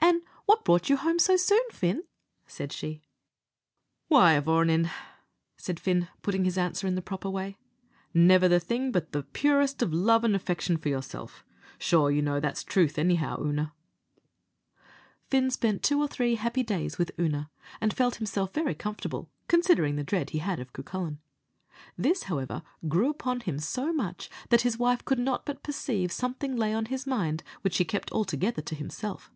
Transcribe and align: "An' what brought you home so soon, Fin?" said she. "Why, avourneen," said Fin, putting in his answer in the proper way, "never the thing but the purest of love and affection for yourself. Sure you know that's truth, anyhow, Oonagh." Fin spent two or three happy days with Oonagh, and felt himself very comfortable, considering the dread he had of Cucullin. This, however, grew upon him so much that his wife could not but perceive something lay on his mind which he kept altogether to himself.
"An' 0.00 0.20
what 0.44 0.66
brought 0.66 0.90
you 0.90 0.98
home 0.98 1.18
so 1.18 1.38
soon, 1.38 1.62
Fin?" 1.70 2.02
said 2.46 2.74
she. 2.74 3.00
"Why, 4.08 4.34
avourneen," 4.36 4.90
said 5.56 5.80
Fin, 5.80 6.08
putting 6.20 6.42
in 6.42 6.44
his 6.44 6.58
answer 6.58 6.86
in 6.86 6.94
the 6.94 7.00
proper 7.00 7.30
way, 7.30 7.56
"never 8.12 8.46
the 8.46 8.60
thing 8.60 8.92
but 8.92 9.12
the 9.12 9.22
purest 9.22 9.80
of 9.80 9.94
love 9.94 10.22
and 10.22 10.36
affection 10.36 10.76
for 10.76 10.90
yourself. 10.90 11.42
Sure 11.78 12.10
you 12.10 12.20
know 12.20 12.38
that's 12.38 12.62
truth, 12.62 12.98
anyhow, 12.98 13.38
Oonagh." 13.40 13.72
Fin 15.30 15.50
spent 15.50 15.82
two 15.82 15.98
or 16.02 16.08
three 16.08 16.34
happy 16.34 16.62
days 16.62 16.98
with 16.98 17.10
Oonagh, 17.18 17.48
and 17.80 17.94
felt 17.94 18.16
himself 18.16 18.52
very 18.52 18.74
comfortable, 18.74 19.30
considering 19.48 19.96
the 19.96 20.04
dread 20.04 20.30
he 20.30 20.38
had 20.38 20.60
of 20.60 20.74
Cucullin. 20.74 21.16
This, 21.96 22.24
however, 22.24 22.62
grew 22.86 23.08
upon 23.08 23.40
him 23.40 23.58
so 23.58 23.90
much 23.90 24.28
that 24.50 24.60
his 24.62 24.78
wife 24.78 25.02
could 25.06 25.18
not 25.18 25.46
but 25.46 25.62
perceive 25.62 26.12
something 26.12 26.54
lay 26.54 26.74
on 26.74 26.86
his 26.86 27.06
mind 27.06 27.42
which 27.62 27.78
he 27.78 27.86
kept 27.86 28.12
altogether 28.12 28.60
to 28.60 28.74
himself. 28.74 29.30